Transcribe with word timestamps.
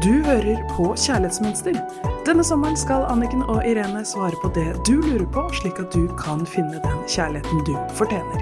Du 0.00 0.22
hører 0.24 0.62
på 0.70 0.94
Kjærlighetsmønster. 0.96 1.74
Denne 2.24 2.40
sommeren 2.40 2.76
skal 2.80 3.02
Anniken 3.12 3.42
og 3.42 3.58
Irene 3.68 4.00
svare 4.08 4.38
på 4.40 4.48
det 4.56 4.70
du 4.88 4.94
lurer 4.96 5.26
på, 5.28 5.42
slik 5.58 5.76
at 5.82 5.92
du 5.92 6.06
kan 6.16 6.46
finne 6.48 6.80
den 6.80 7.02
kjærligheten 7.04 7.60
du 7.68 7.74
fortjener. 7.98 8.40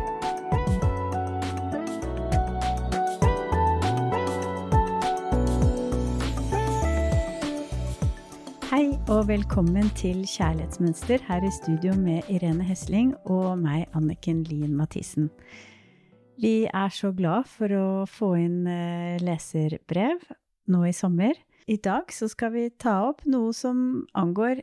Hei 8.70 8.94
og 9.10 9.26
velkommen 9.34 9.90
til 9.98 10.22
Kjærlighetsmønster 10.30 11.26
her 11.26 11.42
i 11.42 11.54
studio 11.58 11.98
med 11.98 12.30
Irene 12.30 12.70
Hesling 12.70 13.16
og 13.26 13.56
meg, 13.58 13.88
Anniken 13.98 14.46
Lien 14.46 14.78
Mathisen. 14.78 15.32
Vi 16.38 16.68
er 16.70 16.94
så 16.94 17.10
glad 17.10 17.50
for 17.50 17.74
å 17.74 17.88
få 18.06 18.36
inn 18.46 18.62
eh, 18.70 19.18
leserbrev 19.26 20.22
nå 20.70 20.86
i 20.86 20.94
sommer. 20.94 21.34
I 21.68 21.76
dag 21.76 22.12
så 22.12 22.28
skal 22.32 22.54
vi 22.54 22.62
ta 22.80 22.94
opp 23.10 23.26
noe 23.28 23.52
som 23.52 24.06
angår 24.16 24.62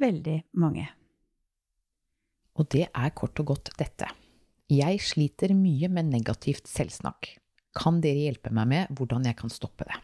veldig 0.00 0.38
mange. 0.56 0.86
Og 2.56 2.70
det 2.72 2.86
er 2.88 3.12
kort 3.12 3.36
og 3.42 3.50
godt 3.52 3.74
dette. 3.76 4.08
Jeg 4.72 5.02
sliter 5.04 5.52
mye 5.52 5.90
med 5.92 6.08
negativt 6.08 6.70
selvsnakk. 6.70 7.34
Kan 7.76 8.00
dere 8.00 8.24
hjelpe 8.24 8.52
meg 8.54 8.70
med 8.72 8.96
hvordan 8.96 9.28
jeg 9.28 9.36
kan 9.42 9.52
stoppe 9.52 9.84
det? 9.90 10.00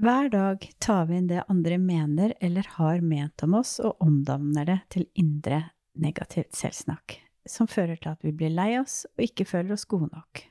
Hver 0.00 0.32
dag 0.32 0.64
tar 0.80 1.06
vi 1.08 1.20
inn 1.20 1.28
det 1.28 1.44
andre 1.44 1.76
mener 1.80 2.34
eller 2.40 2.72
har 2.80 3.04
ment 3.04 3.44
om 3.44 3.60
oss, 3.60 3.76
og 3.84 4.00
omdanner 4.00 4.64
det 4.68 4.80
til 4.96 5.08
indre 5.12 5.62
negativt 5.92 6.56
selvsnakk, 6.56 7.20
som 7.48 7.68
fører 7.68 8.00
til 8.00 8.16
at 8.16 8.24
vi 8.24 8.32
blir 8.32 8.52
lei 8.52 8.74
oss 8.80 9.04
og 9.12 9.28
ikke 9.28 9.48
føler 9.48 9.76
oss 9.76 9.88
gode 9.88 10.08
nok. 10.08 10.46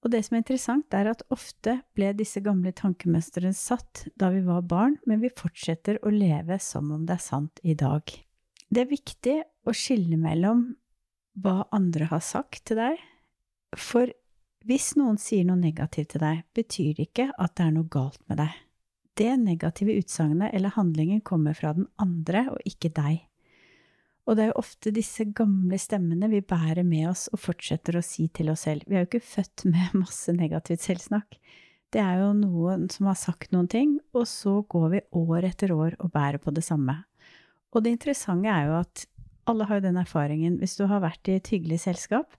Og 0.00 0.12
det 0.14 0.22
som 0.24 0.36
er 0.36 0.42
interessant, 0.42 0.94
er 0.96 1.10
at 1.10 1.24
ofte 1.32 1.76
ble 1.96 2.14
disse 2.16 2.40
gamle 2.44 2.72
tankemønstrene 2.76 3.52
satt 3.56 4.06
da 4.18 4.30
vi 4.32 4.40
var 4.46 4.64
barn, 4.64 4.96
men 5.04 5.20
vi 5.20 5.32
fortsetter 5.32 6.00
å 6.00 6.12
leve 6.14 6.56
som 6.62 6.88
om 6.94 7.04
det 7.08 7.18
er 7.18 7.24
sant 7.24 7.60
i 7.62 7.76
dag. 7.76 8.08
Det 8.70 8.84
er 8.84 8.88
viktig 8.88 9.36
å 9.68 9.74
skille 9.76 10.16
mellom 10.20 10.70
hva 11.40 11.66
andre 11.74 12.08
har 12.10 12.24
sagt 12.24 12.64
til 12.70 12.80
deg, 12.80 12.96
for 13.76 14.08
hvis 14.68 14.94
noen 14.98 15.16
sier 15.20 15.46
noe 15.48 15.60
negativt 15.60 16.14
til 16.14 16.24
deg, 16.24 16.42
betyr 16.56 16.96
det 16.96 17.08
ikke 17.10 17.30
at 17.36 17.56
det 17.56 17.66
er 17.66 17.76
noe 17.76 17.88
galt 17.92 18.20
med 18.28 18.40
deg. 18.40 18.56
Det 19.20 19.32
negative 19.40 19.96
utsagnet 20.00 20.54
eller 20.56 20.72
handlingen 20.76 21.20
kommer 21.20 21.56
fra 21.56 21.74
den 21.76 21.88
andre 22.00 22.46
og 22.54 22.60
ikke 22.68 22.92
deg. 22.96 23.26
Og 24.28 24.36
det 24.36 24.44
er 24.44 24.50
jo 24.50 24.60
ofte 24.60 24.92
disse 24.94 25.24
gamle 25.36 25.78
stemmene 25.80 26.28
vi 26.30 26.42
bærer 26.44 26.84
med 26.86 27.08
oss 27.10 27.26
og 27.32 27.40
fortsetter 27.40 27.98
å 27.98 28.04
si 28.04 28.28
til 28.34 28.52
oss 28.52 28.66
selv. 28.68 28.84
Vi 28.86 28.98
er 28.98 29.04
jo 29.04 29.10
ikke 29.10 29.24
født 29.32 29.66
med 29.70 29.94
masse 30.02 30.34
negativt 30.36 30.84
selvsnakk. 30.86 31.38
Det 31.90 32.02
er 32.02 32.20
jo 32.22 32.32
noen 32.38 32.86
som 32.92 33.08
har 33.10 33.18
sagt 33.18 33.50
noen 33.54 33.66
ting, 33.70 33.96
og 34.14 34.28
så 34.30 34.60
går 34.70 34.90
vi 34.92 35.06
år 35.18 35.48
etter 35.48 35.72
år 35.74 35.96
og 35.98 36.12
bærer 36.14 36.38
på 36.42 36.52
det 36.54 36.62
samme. 36.62 37.00
Og 37.74 37.82
det 37.82 37.96
interessante 37.96 38.50
er 38.50 38.68
jo 38.68 38.76
at 38.78 39.06
alle 39.50 39.66
har 39.66 39.80
jo 39.80 39.86
den 39.88 39.98
erfaringen. 39.98 40.60
Hvis 40.60 40.76
du 40.78 40.84
har 40.86 41.02
vært 41.02 41.26
i 41.26 41.38
et 41.40 41.50
hyggelig 41.50 41.80
selskap, 41.86 42.36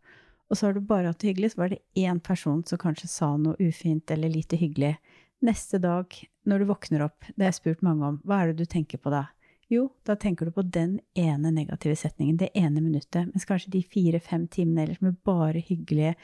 og 0.52 0.58
så 0.58 0.68
har 0.68 0.76
du 0.76 0.84
bare 0.84 1.12
hatt 1.12 1.20
det 1.24 1.32
hyggelig, 1.32 1.54
så 1.54 1.64
var 1.64 1.72
det 1.72 1.82
én 2.00 2.20
person 2.24 2.64
som 2.68 2.80
kanskje 2.80 3.08
sa 3.12 3.34
noe 3.40 3.56
ufint 3.60 4.12
eller 4.12 4.32
lite 4.32 4.60
hyggelig. 4.60 4.98
Neste 5.44 5.80
dag, 5.82 6.12
når 6.48 6.62
du 6.62 6.72
våkner 6.72 7.06
opp, 7.08 7.28
det 7.36 7.46
har 7.46 7.54
jeg 7.54 7.60
spurt 7.62 7.86
mange 7.86 8.08
om, 8.08 8.18
hva 8.28 8.42
er 8.42 8.52
det 8.52 8.64
du 8.64 8.72
tenker 8.72 9.00
på 9.02 9.14
da? 9.14 9.26
Jo, 9.72 9.86
da 10.04 10.18
tenker 10.20 10.46
du 10.46 10.52
på 10.52 10.66
den 10.68 10.98
ene 11.16 11.52
negative 11.56 11.96
setningen, 11.96 12.36
det 12.42 12.50
ene 12.60 12.82
minuttet, 12.84 13.30
mens 13.32 13.48
kanskje 13.48 13.72
de 13.78 13.80
fire-fem 13.88 14.50
timene 14.52 14.84
ellers 14.84 15.00
med 15.00 15.22
bare 15.24 15.62
hyggelige 15.64 16.18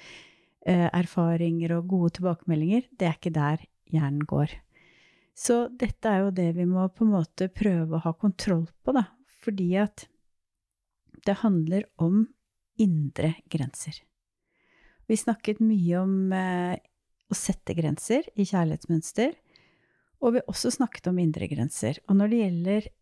eh, 0.67 0.90
erfaringer 0.92 1.78
og 1.78 1.88
gode 1.94 2.18
tilbakemeldinger, 2.18 2.90
det 2.91 3.08
er 3.08 3.16
ikke 3.16 3.35
der 3.38 3.63
hjernen 3.88 4.25
går. 4.28 4.52
Så 5.38 5.68
dette 5.80 6.12
er 6.12 6.25
jo 6.25 6.34
det 6.35 6.50
vi 6.58 6.66
må 6.68 6.90
på 6.91 7.06
en 7.06 7.13
måte 7.13 7.47
prøve 7.53 7.96
å 7.96 8.03
ha 8.03 8.13
kontroll 8.19 8.66
på, 8.84 8.97
da, 8.97 9.06
fordi 9.46 9.69
at 9.79 10.09
det 11.24 11.40
handler 11.46 11.88
om 12.03 12.25
indre 12.84 13.31
grenser. 13.47 14.02
Vi 15.08 15.16
snakket 15.16 15.64
mye 15.64 16.03
om 16.03 16.35
eh, 16.35 16.75
å 17.31 17.35
sette 17.47 17.78
grenser 17.79 18.28
i 18.35 18.44
kjærlighetsmønster, 18.44 19.40
og 20.19 20.34
vi 20.34 20.41
har 20.41 20.52
også 20.52 20.74
snakket 20.74 21.08
om 21.14 21.19
indre 21.22 21.47
grenser. 21.47 22.02
Og 22.09 22.18
når 22.19 22.31
det 22.34 22.44
gjelder 22.44 22.94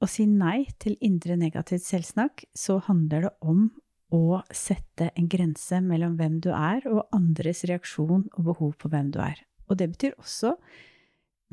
å 0.00 0.08
si 0.08 0.26
nei 0.28 0.64
til 0.82 0.96
indre 1.04 1.36
negativt 1.40 1.84
selvsnakk, 1.84 2.44
så 2.56 2.78
handler 2.86 3.28
det 3.28 3.32
om 3.40 3.68
å 4.10 4.40
sette 4.54 5.10
en 5.14 5.28
grense 5.30 5.78
mellom 5.84 6.16
hvem 6.18 6.40
du 6.42 6.50
er, 6.50 6.82
og 6.90 7.06
andres 7.14 7.62
reaksjon 7.68 8.26
og 8.32 8.46
behov 8.48 8.72
på 8.80 8.90
hvem 8.90 9.12
du 9.14 9.20
er. 9.22 9.42
Og 9.70 9.78
det 9.78 9.92
betyr 9.92 10.16
også 10.18 10.56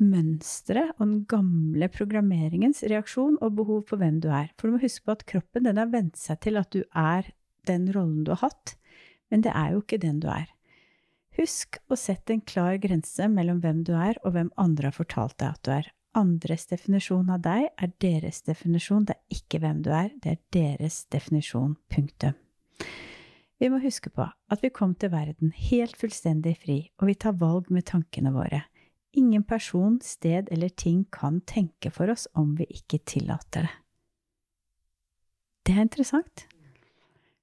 mønsteret 0.02 0.94
og 0.96 1.04
den 1.04 1.20
gamle 1.30 1.88
programmeringens 1.90 2.84
reaksjon 2.90 3.38
og 3.42 3.54
behov 3.58 3.84
på 3.90 3.98
hvem 3.98 4.18
du 4.22 4.28
er. 4.30 4.50
For 4.58 4.66
du 4.66 4.76
må 4.76 4.82
huske 4.82 5.06
på 5.06 5.14
at 5.14 5.26
kroppen 5.30 5.66
den 5.66 5.78
har 5.78 5.90
vent 5.92 6.18
seg 6.18 6.40
til 6.46 6.58
at 6.58 6.70
du 6.74 6.82
er 6.94 7.30
den 7.68 7.90
rollen 7.94 8.24
du 8.26 8.32
har 8.34 8.48
hatt 8.48 8.78
men 9.30 9.44
det 9.44 9.52
er 9.54 9.74
jo 9.74 9.82
ikke 9.82 10.00
den 10.02 10.20
du 10.22 10.28
er. 10.32 10.48
Husk 11.38 11.78
å 11.86 11.98
sette 11.98 12.34
en 12.34 12.42
klar 12.42 12.80
grense 12.82 13.28
mellom 13.30 13.60
hvem 13.62 13.84
du 13.86 13.94
er, 13.94 14.18
og 14.24 14.34
hvem 14.34 14.50
andre 14.58 14.90
har 14.90 14.96
fortalt 14.96 15.38
deg 15.38 15.54
at 15.54 15.62
du 15.64 15.72
er. 15.76 15.90
Andres 16.18 16.66
definisjon 16.66 17.28
av 17.30 17.42
deg 17.44 17.68
er 17.78 17.94
deres 18.02 18.42
definisjon, 18.46 19.04
det 19.06 19.14
er 19.14 19.38
ikke 19.38 19.60
hvem 19.62 19.84
du 19.84 19.92
er, 19.94 20.10
det 20.22 20.32
er 20.34 20.40
deres 20.54 21.04
definisjon. 21.12 21.76
Punktum. 21.92 22.34
Vi 23.58 23.70
må 23.70 23.80
huske 23.82 24.10
på 24.14 24.26
at 24.26 24.62
vi 24.62 24.70
kom 24.74 24.94
til 24.98 25.12
verden 25.14 25.52
helt 25.70 25.96
fullstendig 25.98 26.56
fri, 26.62 26.78
og 26.98 27.10
vi 27.10 27.16
tar 27.18 27.38
valg 27.38 27.70
med 27.74 27.86
tankene 27.90 28.32
våre. 28.34 28.64
Ingen 29.18 29.42
person, 29.46 29.98
sted 30.04 30.50
eller 30.54 30.74
ting 30.74 31.04
kan 31.14 31.40
tenke 31.46 31.90
for 31.94 32.10
oss 32.12 32.28
om 32.38 32.54
vi 32.58 32.68
ikke 32.70 33.00
tillater 33.06 33.66
det. 33.66 33.74
Det 35.66 35.74
er 35.76 35.84
interessant. 35.84 36.46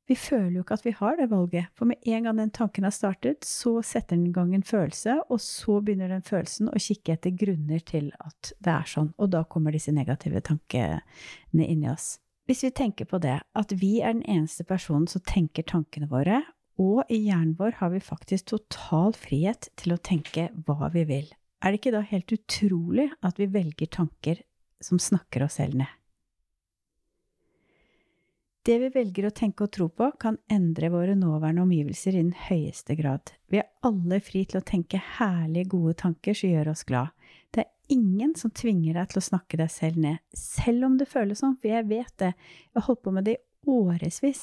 Vi 0.05 0.13
føler 0.13 0.59
jo 0.59 0.61
ikke 0.61 0.75
at 0.77 0.83
vi 0.85 0.93
har 0.93 1.15
det 1.17 1.31
valget, 1.31 1.71
for 1.73 1.89
med 1.89 2.03
en 2.05 2.27
gang 2.27 2.37
den 2.37 2.51
tanken 2.53 2.85
har 2.85 2.93
startet, 2.93 3.45
så 3.45 3.79
setter 3.81 4.13
den 4.13 4.27
i 4.27 4.33
gang 4.35 4.51
en 4.53 4.65
følelse, 4.65 5.15
og 5.33 5.41
så 5.41 5.79
begynner 5.81 6.11
den 6.13 6.25
følelsen 6.25 6.69
å 6.69 6.81
kikke 6.81 7.15
etter 7.15 7.33
grunner 7.33 7.81
til 7.81 8.11
at 8.19 8.51
det 8.61 8.73
er 8.75 8.91
sånn, 8.91 9.09
og 9.17 9.31
da 9.33 9.41
kommer 9.49 9.73
disse 9.73 9.93
negative 9.95 10.43
tankene 10.45 11.01
inni 11.65 11.89
oss. 11.89 12.19
Hvis 12.45 12.61
vi 12.67 12.71
tenker 12.77 13.09
på 13.09 13.17
det, 13.17 13.39
at 13.57 13.73
vi 13.73 13.95
er 14.05 14.13
den 14.13 14.27
eneste 14.29 14.67
personen 14.69 15.09
som 15.09 15.25
tenker 15.25 15.65
tankene 15.65 16.11
våre, 16.11 16.43
og 16.77 17.09
i 17.09 17.23
hjernen 17.23 17.55
vår 17.57 17.79
har 17.79 17.95
vi 17.95 18.03
faktisk 18.03 18.51
total 18.51 19.15
frihet 19.17 19.71
til 19.79 19.95
å 19.95 20.01
tenke 20.01 20.51
hva 20.67 20.91
vi 20.93 21.07
vil, 21.09 21.31
er 21.65 21.73
det 21.73 21.81
ikke 21.81 21.95
da 21.95 22.05
helt 22.05 22.29
utrolig 22.35 23.09
at 23.25 23.39
vi 23.41 23.49
velger 23.49 23.89
tanker 23.89 24.43
som 24.83 25.01
snakker 25.01 25.47
oss 25.47 25.57
selv 25.57 25.79
ned? 25.81 25.89
Det 28.65 28.79
vi 28.81 28.87
velger 28.89 29.27
å 29.27 29.33
tenke 29.35 29.67
og 29.67 29.73
tro 29.75 29.85
på, 29.93 30.07
kan 30.17 30.39
endre 30.49 30.87
våre 30.89 31.13
nåværende 31.13 31.61
omgivelser 31.67 32.15
i 32.15 32.23
den 32.23 32.31
høyeste 32.47 32.95
grad. 32.97 33.29
Vi 33.53 33.59
er 33.61 33.67
alle 33.85 34.17
fri 34.25 34.41
til 34.49 34.57
å 34.57 34.65
tenke 34.65 34.97
herlige, 35.19 35.69
gode 35.75 35.93
tanker 35.99 36.33
som 36.33 36.49
gjør 36.49 36.71
oss 36.71 36.81
glad. 36.89 37.13
Det 37.53 37.61
er 37.61 37.93
ingen 37.93 38.33
som 38.33 38.49
tvinger 38.49 38.97
deg 38.97 39.11
til 39.11 39.21
å 39.21 39.25
snakke 39.27 39.59
deg 39.61 39.69
selv 39.69 40.01
ned, 40.01 40.17
selv 40.33 40.87
om 40.87 40.95
det 40.97 41.05
føles 41.11 41.43
sånn, 41.43 41.59
for 41.61 41.75
jeg 41.75 41.85
vet 41.91 42.09
det. 42.23 42.31
Jeg 42.71 42.79
har 42.79 42.87
holdt 42.87 43.03
på 43.05 43.13
med 43.13 43.29
det 43.29 43.37
i 43.37 43.69
årevis, 43.75 44.41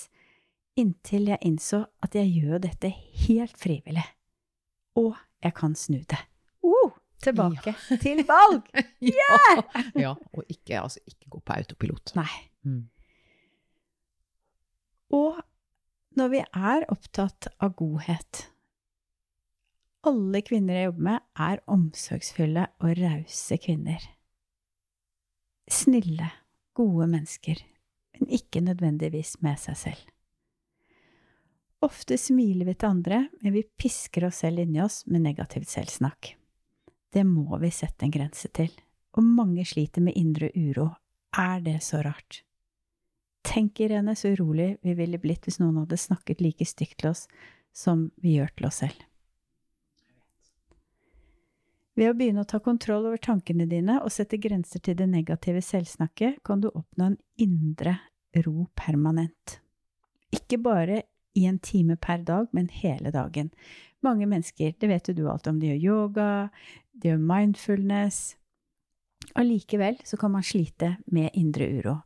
inntil 0.78 1.33
jeg 1.33 1.43
innså 1.50 1.83
at 2.06 2.15
jeg 2.15 2.31
gjør 2.31 2.62
dette 2.69 2.94
helt 3.27 3.59
frivillig. 3.59 4.06
Og 5.03 5.16
jeg 5.43 5.59
kan 5.59 5.75
snu 5.75 5.99
det. 5.99 6.22
Oh, 6.62 6.94
tilbake 7.27 7.75
ja. 7.75 7.99
til 7.99 8.22
valg! 8.31 8.71
Yeah! 9.03 9.59
ja, 9.59 9.83
ja, 9.99 10.15
og 10.15 10.47
ikke, 10.47 10.78
altså, 10.78 11.03
ikke, 11.10 11.27
gå 11.27 11.43
på 11.43 11.59
autopilot. 11.59 12.15
Nei. 12.15 12.30
Mm. 12.63 12.84
Og 15.12 15.41
når 16.16 16.32
vi 16.32 16.41
er 16.42 16.86
opptatt 16.92 17.48
av 17.62 17.74
godhet 17.78 18.47
Alle 20.09 20.41
kvinner 20.44 20.78
jeg 20.78 20.88
jobber 20.91 21.06
med, 21.09 21.26
er 21.38 21.62
omsorgsfulle 21.70 22.66
og 22.82 22.97
rause 22.98 23.59
kvinner. 23.62 24.03
Snille, 25.70 26.32
gode 26.74 27.06
mennesker, 27.12 27.60
men 28.18 28.32
ikke 28.34 28.64
nødvendigvis 28.66 29.36
med 29.44 29.60
seg 29.62 29.78
selv. 29.78 30.03
Ofte 31.82 32.18
smiler 32.18 32.66
vi 32.66 32.74
til 32.78 32.88
andre, 32.88 33.24
men 33.42 33.54
vi 33.54 33.64
pisker 33.78 34.26
oss 34.28 34.42
selv 34.42 34.62
inni 34.62 34.82
oss 34.82 35.03
med 35.06 35.24
negativt 35.24 35.70
selvsnakk. 35.70 36.32
Det 37.12 37.24
må 37.26 37.59
vi 37.62 37.70
sette 37.74 38.06
en 38.06 38.14
grense 38.14 38.50
til, 38.54 38.70
og 39.14 39.26
mange 39.26 39.64
sliter 39.68 40.04
med 40.04 40.16
indre 40.18 40.50
uro. 40.54 40.88
Er 41.38 41.60
det 41.64 41.80
så 41.86 42.03
rart? 42.04 42.42
Tenk, 43.42 43.80
Irene, 43.80 44.15
så 44.16 44.33
urolig 44.33 44.77
vi 44.83 44.94
ville 44.94 45.18
blitt 45.18 45.47
hvis 45.47 45.59
noen 45.60 45.83
hadde 45.83 45.98
snakket 45.98 46.41
like 46.41 46.66
stygt 46.66 47.00
til 47.03 47.10
oss 47.10 47.27
som 47.74 48.10
vi 48.22 48.36
gjør 48.39 48.53
til 48.56 48.68
oss 48.68 48.83
selv. 48.84 49.09
Ved 51.98 52.09
å 52.09 52.16
begynne 52.16 52.44
å 52.44 52.48
ta 52.48 52.62
kontroll 52.65 53.04
over 53.10 53.21
tankene 53.21 53.66
dine 53.68 53.98
og 54.00 54.12
sette 54.15 54.39
grenser 54.41 54.80
til 54.80 54.97
det 54.97 55.10
negative 55.10 55.60
selvsnakket, 55.65 56.39
kan 56.47 56.62
du 56.62 56.71
oppnå 56.71 57.10
en 57.10 57.18
indre 57.36 57.98
ro 58.47 58.68
permanent. 58.78 59.59
Ikke 60.33 60.56
bare 60.62 61.03
i 61.36 61.45
en 61.48 61.59
time 61.60 61.98
per 62.00 62.24
dag, 62.24 62.48
men 62.53 62.71
hele 62.72 63.12
dagen. 63.12 63.50
Mange 64.00 64.27
mennesker, 64.28 64.72
det 64.78 64.88
vet 64.88 65.09
jo 65.09 65.16
du 65.16 65.27
alt 65.28 65.48
om, 65.48 65.60
de 65.60 65.72
gjør 65.72 65.84
yoga, 65.84 66.30
de 66.92 67.12
gjør 67.12 67.21
mindfulness. 67.28 68.22
Allikevel 69.38 70.00
så 70.04 70.16
kan 70.21 70.33
man 70.33 70.45
slite 70.45 70.97
med 71.12 71.30
indre 71.38 71.68
uro. 71.77 71.98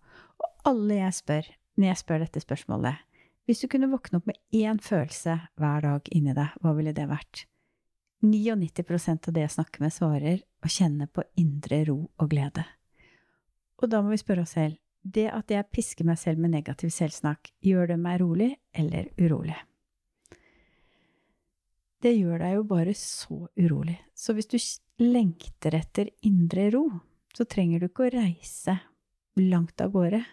Alle 0.67 0.97
jeg 0.99 1.15
spør, 1.15 1.49
når 1.79 1.87
jeg 1.93 1.99
spør 2.01 2.23
dette 2.25 2.41
spørsmålet, 2.43 3.03
hvis 3.47 3.61
du 3.63 3.69
kunne 3.71 3.87
våkne 3.93 4.19
opp 4.19 4.25
med 4.27 4.39
én 4.59 4.81
følelse 4.83 5.37
hver 5.61 5.85
dag 5.85 6.09
inni 6.11 6.33
deg, 6.35 6.57
hva 6.59 6.73
ville 6.75 6.95
det 6.97 7.05
vært? 7.07 7.45
99% 8.27 9.29
av 9.29 9.37
det 9.37 9.45
jeg 9.45 9.53
snakker 9.55 9.85
med, 9.85 9.95
svarer 9.95 10.41
å 10.43 10.71
kjenne 10.73 11.07
på 11.07 11.23
indre 11.39 11.85
ro 11.87 12.01
og 12.19 12.31
glede. 12.33 12.65
Og 13.79 13.93
da 13.93 14.01
må 14.03 14.11
vi 14.11 14.19
spørre 14.19 14.43
oss 14.43 14.57
selv, 14.57 14.81
det 15.07 15.29
at 15.31 15.53
jeg 15.55 15.71
pisker 15.71 16.09
meg 16.09 16.19
selv 16.19 16.43
med 16.43 16.57
negativ 16.57 16.91
selvsnakk, 16.91 17.53
gjør 17.63 17.93
det 17.93 17.99
meg 18.03 18.19
rolig 18.25 18.51
eller 18.75 19.13
urolig? 19.21 19.59
Det 22.03 22.11
gjør 22.17 22.43
deg 22.43 22.57
jo 22.57 22.65
bare 22.67 22.95
så 22.99 23.39
urolig. 23.55 24.01
Så 24.19 24.35
hvis 24.35 24.51
du 24.51 24.59
lengter 25.05 25.79
etter 25.79 26.11
indre 26.27 26.73
ro, 26.75 26.89
så 27.31 27.47
trenger 27.47 27.85
du 27.85 27.87
ikke 27.87 28.09
å 28.09 28.17
reise 28.17 28.75
langt 29.39 29.79
av 29.85 29.95
gårde 29.95 30.25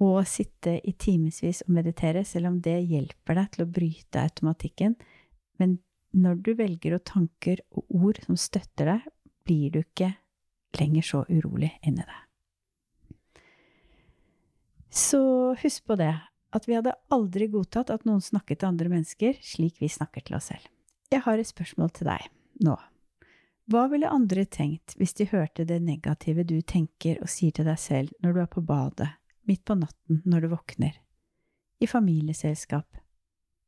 og 0.00 0.22
sitte 0.26 0.78
i 0.88 0.94
timevis 0.98 1.62
og 1.66 1.74
meditere, 1.76 2.24
selv 2.24 2.48
om 2.52 2.60
det 2.64 2.78
hjelper 2.88 3.38
deg 3.38 3.52
til 3.52 3.64
å 3.64 3.70
bryte 3.76 4.24
automatikken. 4.24 4.96
Men 5.60 5.78
når 6.16 6.40
du 6.44 6.52
velger 6.58 6.96
å 6.96 7.04
tanker 7.04 7.62
og 7.76 7.84
ord 7.92 8.20
som 8.24 8.38
støtter 8.40 8.94
deg, 8.94 9.06
blir 9.46 9.72
du 9.74 9.80
ikke 9.82 10.14
lenger 10.78 11.06
så 11.06 11.24
urolig 11.28 11.72
inni 11.84 12.04
deg. 12.04 12.20
Så 14.92 15.22
husk 15.62 15.86
på 15.88 15.96
det, 15.96 16.12
at 16.52 16.68
vi 16.68 16.76
hadde 16.76 16.94
aldri 17.12 17.48
godtatt 17.48 17.90
at 17.92 18.04
noen 18.04 18.20
snakket 18.20 18.60
til 18.60 18.68
andre 18.68 18.90
mennesker 18.92 19.38
slik 19.40 19.80
vi 19.80 19.88
snakker 19.88 20.24
til 20.26 20.36
oss 20.36 20.50
selv. 20.52 20.66
Jeg 21.12 21.24
har 21.24 21.40
et 21.40 21.48
spørsmål 21.48 21.92
til 21.96 22.08
deg 22.08 22.28
nå. 22.64 22.76
Hva 23.72 23.86
ville 23.88 24.10
andre 24.10 24.44
tenkt 24.44 24.96
hvis 24.98 25.14
de 25.16 25.28
hørte 25.30 25.64
det 25.68 25.78
negative 25.84 26.44
du 26.44 26.58
tenker 26.60 27.22
og 27.22 27.30
sier 27.32 27.54
til 27.56 27.68
deg 27.68 27.80
selv 27.80 28.12
når 28.20 28.34
du 28.34 28.40
er 28.42 28.50
på 28.52 28.64
badet, 28.68 29.08
midt 29.48 29.64
på 29.64 29.76
natten 29.78 30.22
når 30.24 30.44
du 30.44 30.52
våkner, 30.52 30.98
i 31.82 31.88
familieselskap, 31.90 33.00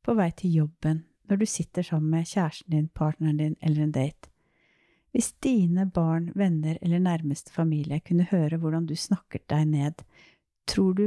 på 0.05 0.15
vei 0.15 0.29
til 0.37 0.53
jobben, 0.61 1.03
når 1.29 1.41
du 1.41 1.45
sitter 1.49 1.83
sammen 1.83 2.13
med 2.13 2.29
kjæresten 2.29 2.75
din, 2.75 2.87
partneren 2.87 3.41
din 3.41 3.57
eller 3.61 3.83
en 3.83 3.93
date? 3.95 4.29
Hvis 5.15 5.31
dine 5.43 5.85
barn, 5.87 6.31
venner 6.35 6.77
eller 6.81 6.99
nærmeste 6.99 7.53
familie 7.55 8.01
kunne 8.03 8.27
høre 8.29 8.59
hvordan 8.59 8.85
du 8.85 8.95
snakket 8.99 9.45
deg 9.49 9.67
ned, 9.71 10.01
tror 10.67 10.93
du 10.97 11.05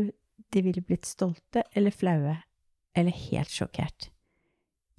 de 0.52 0.62
ville 0.64 0.80
blitt 0.80 1.06
stolte 1.06 1.66
eller 1.76 1.92
flaue, 1.92 2.38
eller 2.96 3.12
helt 3.28 3.52
sjokkert? 3.52 4.08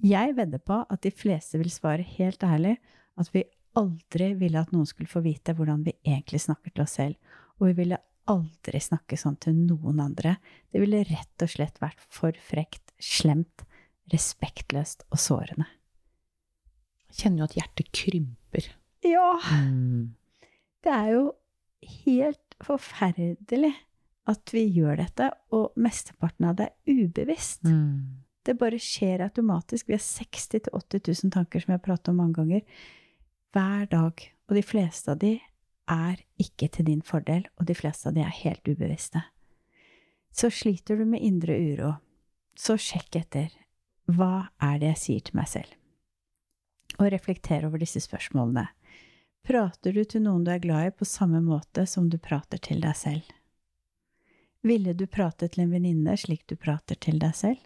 Jeg 0.00 0.36
vedder 0.36 0.62
på 0.62 0.84
at 0.88 1.02
de 1.02 1.10
fleste 1.10 1.58
vil 1.58 1.72
svare 1.74 2.06
helt 2.06 2.42
ærlig 2.46 2.76
at 3.20 3.34
vi 3.34 3.44
aldri 3.76 4.32
ville 4.38 4.62
at 4.62 4.70
noen 4.72 4.88
skulle 4.88 5.10
få 5.10 5.20
vite 5.24 5.52
hvordan 5.58 5.82
vi 5.84 5.98
egentlig 6.06 6.40
snakker 6.46 6.72
til 6.72 6.86
oss 6.86 6.96
selv, 6.98 7.18
og 7.58 7.68
vi 7.68 7.76
ville 7.82 7.98
aldri 8.30 8.80
snakke 8.82 9.18
sånn 9.18 9.38
til 9.42 9.56
noen 9.58 10.00
andre. 10.02 10.36
Det 10.70 10.82
ville 10.82 11.02
rett 11.08 11.44
og 11.44 11.50
slett 11.50 11.80
vært 11.82 12.00
for 12.12 12.36
frekt, 12.46 12.94
slemt, 13.02 13.64
respektløst 14.12 15.06
og 15.10 15.20
sårende. 15.22 15.66
Jeg 17.10 17.24
kjenner 17.24 17.42
jo 17.42 17.48
at 17.50 17.58
hjertet 17.58 17.92
krymper. 17.96 18.70
Ja! 19.06 19.34
Mm. 19.50 20.14
Det 20.80 20.92
er 20.94 21.12
jo 21.14 21.24
helt 22.06 22.58
forferdelig 22.64 23.72
at 24.30 24.52
vi 24.54 24.62
gjør 24.68 25.00
dette, 25.00 25.30
og 25.56 25.76
mesteparten 25.80 26.50
av 26.50 26.58
det 26.60 26.70
er 26.70 27.04
ubevisst. 27.04 27.64
Mm. 27.66 28.22
Det 28.46 28.56
bare 28.60 28.78
skjer 28.80 29.24
automatisk. 29.26 29.88
Vi 29.88 29.96
har 29.96 30.04
60 30.04 30.68
000-80 30.70 31.24
000 31.26 31.34
tanker, 31.34 31.62
som 31.62 31.72
jeg 31.72 31.80
har 31.80 31.84
pratet 31.84 32.12
om 32.12 32.20
mange 32.22 32.38
ganger, 32.38 32.84
hver 33.54 33.88
dag. 33.90 34.22
Og 34.48 34.56
de 34.56 34.64
fleste 34.64 35.12
av 35.12 35.18
de 35.22 35.34
er 35.90 36.22
ikke 36.40 36.68
til 36.72 36.86
din 36.86 37.02
fordel, 37.02 37.46
og 37.58 37.66
de 37.68 37.76
fleste 37.76 38.08
av 38.08 38.16
de 38.16 38.22
er 38.24 38.40
helt 38.42 38.68
ubevisste. 38.68 39.22
Så 40.32 40.50
sliter 40.54 40.96
du 40.96 41.04
med 41.04 41.22
indre 41.26 41.56
uro, 41.58 41.94
så 42.54 42.76
sjekk 42.78 43.18
etter 43.24 43.50
hva 44.10 44.50
er 44.62 44.78
det 44.80 44.94
jeg 44.94 45.00
sier 45.04 45.26
til 45.26 45.38
meg 45.38 45.48
selv? 45.50 45.74
Og 46.98 47.10
reflekter 47.12 47.66
over 47.66 47.82
disse 47.82 48.02
spørsmålene. 48.02 48.66
Prater 49.46 49.94
du 49.94 50.02
til 50.04 50.24
noen 50.24 50.44
du 50.44 50.50
er 50.52 50.62
glad 50.62 50.88
i, 50.88 50.94
på 50.94 51.06
samme 51.08 51.40
måte 51.44 51.86
som 51.88 52.10
du 52.10 52.18
prater 52.18 52.60
til 52.60 52.82
deg 52.82 52.96
selv? 52.98 53.28
Ville 54.66 54.92
du 54.92 55.06
prate 55.08 55.48
til 55.48 55.64
en 55.64 55.72
venninne 55.72 56.16
slik 56.20 56.44
du 56.50 56.56
prater 56.60 56.98
til 57.00 57.20
deg 57.22 57.36
selv? 57.36 57.62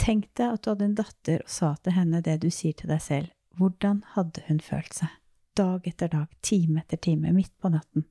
Tenk 0.00 0.30
deg 0.34 0.56
at 0.56 0.64
du 0.64 0.72
hadde 0.72 0.88
en 0.88 0.98
datter 0.98 1.44
og 1.44 1.52
sa 1.52 1.74
til 1.84 1.94
henne 1.94 2.22
det 2.24 2.40
du 2.42 2.48
sier 2.50 2.74
til 2.74 2.90
deg 2.90 3.02
selv. 3.04 3.30
Hvordan 3.60 4.02
hadde 4.16 4.42
hun 4.48 4.62
følt 4.64 4.96
seg? 4.96 5.19
Dag 5.58 5.86
etter 5.88 6.10
dag, 6.12 6.30
time 6.46 6.84
etter 6.84 7.00
time, 7.02 7.32
midt 7.34 7.52
på 7.60 7.70
natten. 7.72 8.06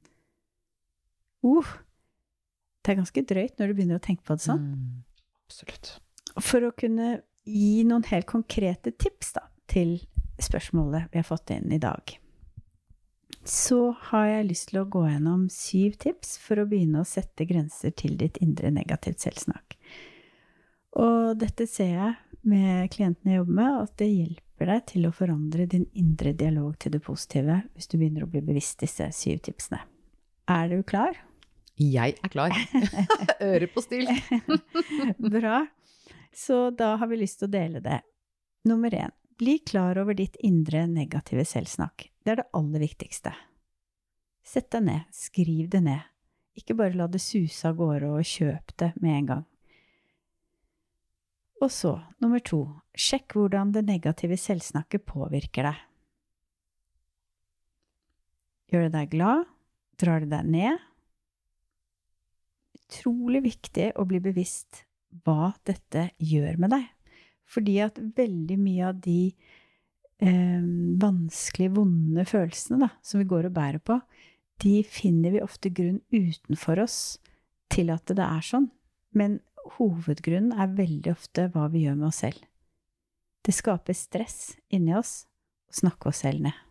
Uh, 1.46 1.66
det 2.84 2.94
er 2.94 3.00
ganske 3.00 3.24
drøyt 3.30 3.60
når 3.60 3.70
du 3.70 3.78
begynner 3.78 4.00
å 4.00 4.04
tenke 4.04 4.26
på 4.28 4.36
det 4.36 4.46
sånn. 4.46 4.66
Mm. 4.74 5.28
Absolutt. 5.48 5.94
For 6.40 6.68
å 6.68 6.74
kunne 6.78 7.20
gi 7.50 7.84
noen 7.88 8.06
helt 8.12 8.28
konkrete 8.30 8.92
tips 8.92 9.34
da, 9.38 9.46
til 9.72 9.98
spørsmålet 10.40 11.10
vi 11.14 11.22
har 11.22 11.28
fått 11.28 11.54
inn 11.56 11.72
i 11.74 11.82
dag, 11.82 12.16
så 13.48 13.94
har 14.10 14.28
jeg 14.28 14.48
lyst 14.50 14.70
til 14.70 14.82
å 14.82 14.88
gå 14.92 15.06
gjennom 15.08 15.48
syv 15.54 15.96
tips 16.02 16.36
for 16.44 16.62
å 16.62 16.68
begynne 16.70 17.02
å 17.02 17.08
sette 17.08 17.48
grenser 17.50 17.94
til 17.98 18.18
ditt 18.20 18.38
indre 18.44 18.72
negativt 18.74 19.24
selvsnakk. 19.24 19.78
Og 21.00 21.38
dette 21.40 21.68
ser 21.70 21.92
jeg 21.94 22.29
med 22.48 22.90
klientene 22.94 23.34
jeg 23.34 23.42
jobber 23.42 23.58
med, 23.60 23.80
at 23.84 23.96
det 24.02 24.10
hjelper 24.10 24.72
deg 24.74 24.86
til 24.92 25.08
å 25.08 25.16
forandre 25.16 25.66
din 25.70 25.88
indre 25.98 26.34
dialog 26.38 26.78
til 26.80 26.94
det 26.96 27.02
positive 27.06 27.62
hvis 27.74 27.90
du 27.92 27.98
begynner 27.98 28.26
å 28.26 28.30
bli 28.32 28.44
bevisst 28.46 28.80
disse 28.84 29.10
syv 29.16 29.42
tipsene. 29.48 29.82
Er 30.50 30.72
du 30.72 30.84
klar? 30.84 31.18
Jeg 31.80 32.18
er 32.20 32.32
klar. 32.32 32.56
Øre 33.52 33.70
på 33.72 33.84
stil. 33.86 34.10
Bra. 35.38 35.62
Så 36.36 36.70
da 36.76 36.96
har 37.00 37.08
vi 37.08 37.22
lyst 37.22 37.40
til 37.40 37.48
å 37.50 37.54
dele 37.54 37.84
det. 37.84 38.02
Nummer 38.68 38.94
én. 38.94 39.14
Bli 39.40 39.62
klar 39.64 39.96
over 40.02 40.18
ditt 40.18 40.36
indre 40.44 40.84
negative 40.92 41.46
selvsnakk. 41.48 42.10
Det 42.24 42.34
er 42.34 42.42
det 42.42 42.50
aller 42.60 42.84
viktigste. 42.84 43.32
Sett 44.44 44.68
deg 44.74 44.84
ned, 44.90 45.06
skriv 45.16 45.70
det 45.72 45.80
ned. 45.86 46.04
Ikke 46.60 46.76
bare 46.76 46.98
la 46.98 47.08
det 47.08 47.22
suse 47.24 47.70
av 47.70 47.78
gårde 47.80 48.10
og 48.18 48.28
kjøp 48.28 48.76
det 48.82 48.92
med 49.00 49.16
en 49.16 49.30
gang. 49.30 49.46
Og 51.60 51.72
så, 51.74 51.98
nummer 52.24 52.40
to, 52.40 52.62
sjekk 52.96 53.36
hvordan 53.36 53.74
det 53.76 53.84
negative 53.88 54.38
selvsnakket 54.40 55.04
påvirker 55.08 55.68
deg. 55.68 55.82
Gjør 58.70 58.86
det 58.86 58.94
deg 58.94 59.12
glad? 59.16 59.48
Drar 60.00 60.24
det 60.24 60.30
deg 60.32 60.52
ned? 60.54 60.86
Utrolig 62.80 63.44
viktig 63.50 63.90
å 64.00 64.06
bli 64.08 64.22
bevisst 64.24 64.86
hva 65.26 65.52
dette 65.68 66.10
gjør 66.22 66.62
med 66.62 66.76
deg. 66.78 66.86
Fordi 67.50 67.80
at 67.82 67.98
veldig 68.18 68.58
mye 68.62 68.92
av 68.92 69.00
de 69.04 69.20
eh, 70.22 70.66
vanskelige, 71.02 71.74
vonde 71.76 72.26
følelsene 72.30 72.86
da, 72.86 72.92
som 73.04 73.20
vi 73.20 73.30
går 73.30 73.50
og 73.50 73.56
bærer 73.58 73.82
på, 73.84 73.98
de 74.64 74.80
finner 74.86 75.34
vi 75.34 75.44
ofte 75.44 75.72
grunn 75.74 76.02
utenfor 76.14 76.84
oss 76.84 77.18
til 77.74 77.92
at 77.94 78.06
det 78.12 78.26
er 78.26 78.46
sånn. 78.46 78.70
Men 79.18 79.40
hovedgrunnen 79.78 80.54
er 80.56 80.78
veldig 80.78 81.14
ofte 81.14 81.48
hva 81.54 81.68
vi 81.74 81.86
gjør 81.86 82.00
med 82.00 82.10
oss 82.12 82.22
selv. 82.24 82.42
Det 83.46 83.56
skaper 83.56 83.96
stress 83.96 84.58
inni 84.74 84.96
oss 84.98 85.24
å 85.70 85.80
snakke 85.82 86.12
oss 86.12 86.24
selv 86.26 86.44
ned. 86.48 86.66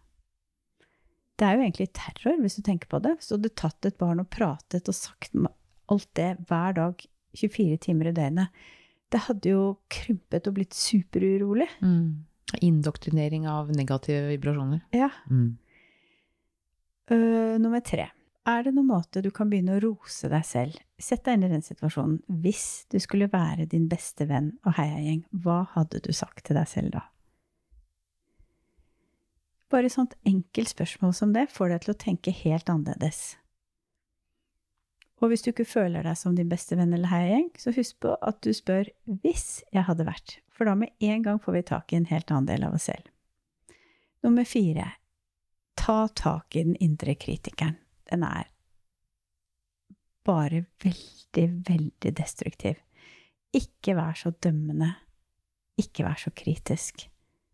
Det 1.39 1.47
er 1.47 1.55
jo 1.55 1.63
egentlig 1.63 1.93
terror, 1.95 2.41
hvis 2.43 2.59
du 2.59 2.65
tenker 2.67 2.91
på 2.91 2.99
det. 3.03 3.15
Så 3.23 3.37
hadde 3.37 3.51
du 3.51 3.55
tatt 3.55 3.87
et 3.87 3.99
barn 4.01 4.23
og 4.23 4.31
pratet 4.33 4.91
og 4.91 4.97
sagt 4.97 5.37
alt 5.39 6.09
det 6.19 6.33
hver 6.49 6.75
dag 6.77 7.05
24 7.39 7.79
timer 7.85 8.11
i 8.11 8.15
døgnet. 8.17 8.65
Det 9.09 9.23
hadde 9.29 9.53
jo 9.55 9.63
krympet 9.93 10.51
og 10.51 10.59
blitt 10.59 10.77
superurolig. 10.77 11.69
Mm. 11.81 12.27
Indoktrinering 12.65 13.47
av 13.49 13.71
negative 13.77 14.27
vibrasjoner. 14.33 14.83
Ja. 14.97 15.13
Mm. 15.31 15.57
Uh, 17.09 17.55
nummer 17.63 17.81
tre. 17.85 18.11
Er 18.49 18.65
det 18.65 18.75
noen 18.75 18.91
måte 18.91 19.23
du 19.25 19.31
kan 19.35 19.49
begynne 19.51 19.79
å 19.79 19.83
rose 19.85 20.29
deg 20.33 20.45
selv? 20.49 20.83
Sett 20.99 21.23
deg 21.25 21.39
inn 21.39 21.47
i 21.47 21.53
den 21.53 21.63
situasjonen. 21.63 22.19
Hvis 22.43 22.87
du 22.91 22.99
skulle 22.99 23.31
være 23.31 23.69
din 23.71 23.87
beste 23.91 24.27
venn 24.27 24.57
og 24.67 24.75
heiagjeng, 24.81 25.23
hva 25.31 25.63
hadde 25.77 26.01
du 26.03 26.11
sagt 26.17 26.45
til 26.49 26.59
deg 26.59 26.67
selv 26.71 26.97
da? 26.97 27.05
Bare 29.71 29.91
sånt 29.93 30.17
enkelt 30.27 30.73
spørsmål 30.73 31.13
som 31.15 31.35
det 31.37 31.47
får 31.53 31.75
deg 31.75 31.85
til 31.85 31.93
å 31.93 32.01
tenke 32.03 32.35
helt 32.35 32.73
annerledes. 32.73 33.37
Og 35.19 35.31
hvis 35.31 35.43
du 35.45 35.51
ikke 35.51 35.67
føler 35.67 36.07
deg 36.07 36.17
som 36.19 36.37
din 36.39 36.51
beste 36.51 36.79
venn 36.79 36.95
eller 36.95 37.11
heiagjeng, 37.11 37.51
så 37.59 37.75
husk 37.75 37.99
på 38.03 38.15
at 38.23 38.41
du 38.43 38.53
spør 38.55 38.89
'hvis 39.07 39.63
jeg 39.75 39.83
hadde 39.83 40.07
vært', 40.07 40.39
for 40.51 40.65
da 40.65 40.75
med 40.75 40.91
en 41.01 41.23
gang 41.23 41.39
får 41.39 41.53
vi 41.53 41.63
tak 41.63 41.93
i 41.93 41.97
en 41.97 42.07
helt 42.07 42.31
annen 42.31 42.47
del 42.47 42.65
av 42.65 42.75
oss 42.75 42.87
selv. 42.87 43.07
Nummer 44.23 44.45
fire 44.45 44.93
ta 45.75 46.09
tak 46.09 46.57
i 46.57 46.65
den 46.65 46.77
indre 46.77 47.15
kritikeren. 47.15 47.77
Den 48.11 48.23
er 48.23 48.49
bare 50.29 50.67
veldig, 50.85 51.49
veldig 51.67 52.15
destruktiv. 52.21 52.79
Ikke 53.57 53.97
vær 53.97 54.17
så 54.19 54.35
dømmende 54.37 54.93
ikke 55.79 56.05
vær 56.07 56.19
så 56.19 56.33
kritisk. 56.35 57.07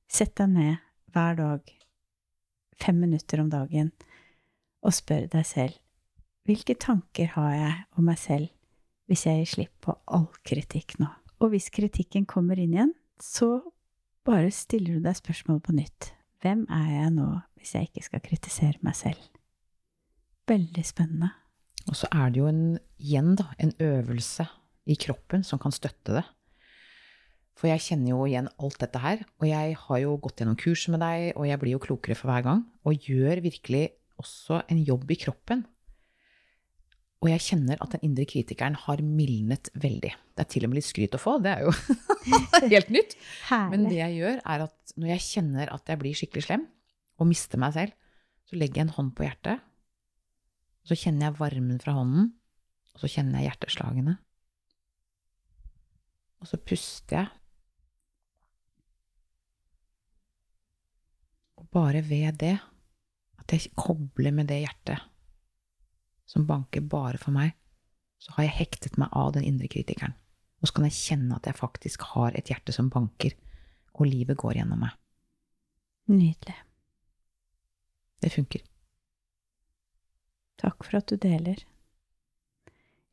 Sett 0.09 0.35
deg 0.41 0.53
ned 0.55 0.83
hver 1.15 1.37
dag, 1.39 1.63
fem 2.81 2.99
minutter 3.05 3.43
om 3.43 3.51
dagen, 3.53 3.93
og 4.85 4.95
spør 4.97 5.29
deg 5.33 5.47
selv 5.49 5.81
hvilke 6.45 6.75
tanker 6.77 7.31
har 7.39 7.53
jeg 7.57 7.77
om 7.97 8.05
meg 8.05 8.19
selv 8.21 8.51
hvis 9.09 9.23
jeg 9.25 9.39
gir 9.39 9.49
slipp 9.49 9.73
på 9.85 9.95
all 10.13 10.27
kritikk 10.45 10.99
nå? 11.01 11.09
Og 11.41 11.55
hvis 11.55 11.71
kritikken 11.73 12.27
kommer 12.29 12.61
inn 12.61 12.75
igjen, 12.77 12.93
så 13.21 13.63
bare 14.25 14.53
stiller 14.53 14.97
du 14.97 15.05
deg 15.05 15.17
spørsmålet 15.17 15.65
på 15.65 15.77
nytt. 15.77 16.11
Hvem 16.45 16.67
er 16.73 16.91
jeg 16.93 17.15
nå 17.17 17.29
hvis 17.57 17.75
jeg 17.77 17.89
ikke 17.89 18.05
skal 18.09 18.25
kritisere 18.25 18.85
meg 18.85 18.97
selv? 18.97 19.21
Veldig 20.49 20.85
spennende. 20.85 21.33
Og 21.91 21.99
så 21.99 22.09
er 22.13 22.33
det 22.33 22.41
jo 22.41 22.49
en, 22.49 22.79
igjen 23.01 23.35
da, 23.39 23.51
en 23.61 23.75
øvelse 23.83 24.47
i 24.89 24.97
kroppen 25.01 25.45
som 25.45 25.61
kan 25.61 25.75
støtte 25.75 26.17
det. 26.17 26.25
For 27.55 27.71
jeg 27.71 27.85
kjenner 27.85 28.15
jo 28.15 28.25
igjen 28.27 28.49
alt 28.59 28.81
dette 28.83 29.01
her, 29.01 29.21
og 29.39 29.47
jeg 29.47 29.77
har 29.79 30.01
jo 30.03 30.17
gått 30.23 30.41
gjennom 30.41 30.59
kurset 30.59 30.91
med 30.95 31.05
deg, 31.05 31.29
og 31.39 31.47
jeg 31.47 31.61
blir 31.63 31.77
jo 31.77 31.85
klokere 31.85 32.17
for 32.19 32.33
hver 32.33 32.43
gang, 32.47 32.65
og 32.83 33.07
gjør 33.07 33.45
virkelig 33.45 33.85
også 34.21 34.65
en 34.71 34.81
jobb 34.83 35.13
i 35.15 35.19
kroppen. 35.23 35.63
Og 37.25 37.31
jeg 37.31 37.41
kjenner 37.41 37.79
at 37.81 37.95
den 37.95 38.03
indre 38.11 38.27
kritikeren 38.29 38.75
har 38.77 39.01
mildnet 39.01 39.71
veldig. 39.81 40.11
Det 40.35 40.43
er 40.43 40.49
til 40.51 40.67
og 40.67 40.73
med 40.73 40.81
litt 40.81 40.89
skryt 40.89 41.15
å 41.17 41.21
få, 41.23 41.39
det 41.45 41.55
er 41.55 41.63
jo 41.65 41.73
helt 42.75 42.91
nytt. 42.93 43.15
Men 43.73 43.87
det 43.89 44.01
jeg 44.01 44.19
gjør, 44.19 44.43
er 44.43 44.67
at 44.67 44.97
når 44.99 45.15
jeg 45.15 45.27
kjenner 45.31 45.73
at 45.73 45.89
jeg 45.89 46.03
blir 46.03 46.19
skikkelig 46.19 46.49
slem, 46.49 46.67
og 47.23 47.31
mister 47.31 47.61
meg 47.63 47.77
selv, 47.77 47.95
så 48.51 48.59
legger 48.59 48.83
jeg 48.83 48.89
en 48.89 48.97
hånd 48.99 49.15
på 49.17 49.25
hjertet, 49.25 49.63
så 50.85 50.97
kjenner 50.99 51.29
jeg 51.29 51.39
varmen 51.39 51.81
fra 51.81 51.95
hånden, 51.97 52.33
og 52.95 53.03
så 53.03 53.11
kjenner 53.11 53.41
jeg 53.41 53.51
hjerteslagene. 53.51 54.19
Og 56.43 56.51
så 56.51 56.61
puster 56.61 57.23
jeg 57.23 57.33
Og 61.55 61.71
bare 61.73 62.03
ved 62.05 62.35
det, 62.43 62.57
at 63.41 63.53
jeg 63.55 63.71
kobler 63.79 64.35
med 64.35 64.51
det 64.51 64.59
hjertet 64.67 65.01
som 66.29 66.47
banker 66.49 66.85
bare 66.85 67.17
for 67.21 67.33
meg, 67.33 67.55
så 68.19 68.35
har 68.37 68.47
jeg 68.47 68.57
hektet 68.59 68.99
meg 69.01 69.13
av 69.13 69.33
den 69.37 69.47
indre 69.47 69.69
kritikeren. 69.71 70.13
Og 70.61 70.69
så 70.69 70.77
kan 70.77 70.87
jeg 70.89 70.97
kjenne 70.97 71.37
at 71.37 71.49
jeg 71.49 71.59
faktisk 71.59 72.05
har 72.15 72.37
et 72.37 72.51
hjerte 72.51 72.75
som 72.75 72.91
banker, 72.93 73.37
og 73.95 74.09
livet 74.09 74.37
går 74.41 74.59
gjennom 74.59 74.81
meg. 74.85 74.95
Nydelig. 76.11 76.57
Det 78.21 78.33
funker. 78.33 78.65
Takk 80.63 80.87
for 80.87 81.01
at 81.01 81.11
du 81.11 81.19
deler. 81.21 81.63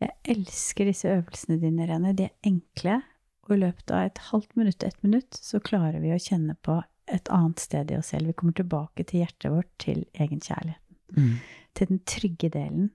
Jeg 0.02 0.16
elsker 0.34 0.90
disse 0.90 1.10
øvelsene 1.10 1.60
dine, 1.62 1.86
Rene. 1.90 2.14
De 2.18 2.26
er 2.30 2.48
enkle, 2.48 3.02
og 3.46 3.56
i 3.56 3.60
løpet 3.62 3.94
av 3.94 4.08
et 4.08 4.22
halvt 4.32 4.56
minutt, 4.58 4.84
ett 4.84 5.04
minutt, 5.06 5.38
så 5.38 5.62
klarer 5.62 6.02
vi 6.02 6.14
å 6.14 6.22
kjenne 6.22 6.56
på 6.66 6.80
et 7.12 7.30
annet 7.34 7.62
sted 7.62 7.92
i 7.92 7.98
oss 8.00 8.12
selv. 8.14 8.32
Vi 8.32 8.38
kommer 8.40 8.56
tilbake 8.58 9.06
til 9.06 9.22
hjertet 9.22 9.54
vårt, 9.54 9.72
til 9.82 10.06
egenkjærligheten. 10.14 10.98
Mm. 11.18 11.38
Til 11.78 11.90
den 11.92 12.04
trygge 12.08 12.50
delen. 12.54 12.92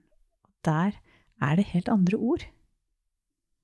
Der 0.65 0.97
er 1.43 1.59
det 1.59 1.69
helt 1.71 1.91
andre 1.91 2.17
ord. 2.17 2.47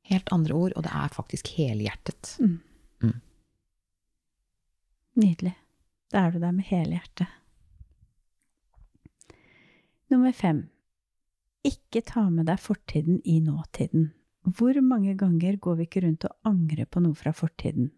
Helt 0.08 0.30
andre 0.36 0.54
ord, 0.54 0.75
og 0.75 0.84
det 0.86 0.92
er 0.94 1.16
faktisk 1.16 1.52
helhjertet. 1.58 2.36
Mm. 2.40 2.60
Mm. 3.02 3.22
Nydelig. 5.24 5.56
Da 6.12 6.28
er 6.28 6.32
du 6.32 6.40
der 6.40 6.52
med 6.52 6.68
hele 6.70 7.00
hjertet. 7.00 7.28
Nummer 10.13 10.32
fem. 10.32 10.68
Ikke 11.63 12.03
ta 12.03 12.27
med 12.29 12.50
deg 12.51 12.60
fortiden 12.60 13.22
i 13.24 13.39
nåtiden. 13.43 14.12
Hvor 14.43 14.75
mange 14.84 15.13
ganger 15.15 15.55
går 15.63 15.77
vi 15.79 15.86
ikke 15.88 16.03
rundt 16.03 16.25
og 16.27 16.50
angrer 16.50 16.89
på 16.91 17.00
noe 17.00 17.15
fra 17.15 17.32
fortiden? 17.32 17.93